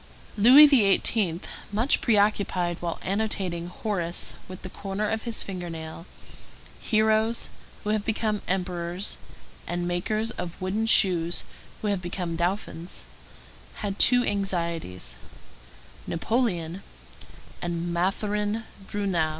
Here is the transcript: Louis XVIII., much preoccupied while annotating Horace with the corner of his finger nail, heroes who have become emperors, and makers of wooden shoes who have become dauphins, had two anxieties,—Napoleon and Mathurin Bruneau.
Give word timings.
Louis 0.35 0.65
XVIII., 0.67 1.41
much 1.71 2.01
preoccupied 2.01 2.77
while 2.79 2.97
annotating 3.03 3.67
Horace 3.67 4.33
with 4.47 4.63
the 4.63 4.69
corner 4.71 5.07
of 5.07 5.21
his 5.29 5.43
finger 5.43 5.69
nail, 5.69 6.07
heroes 6.79 7.49
who 7.83 7.91
have 7.91 8.03
become 8.03 8.41
emperors, 8.47 9.17
and 9.67 9.87
makers 9.87 10.31
of 10.31 10.59
wooden 10.59 10.87
shoes 10.87 11.43
who 11.83 11.87
have 11.89 12.01
become 12.01 12.35
dauphins, 12.35 13.03
had 13.75 13.99
two 13.99 14.25
anxieties,—Napoleon 14.25 16.81
and 17.61 17.93
Mathurin 17.93 18.63
Bruneau. 18.87 19.29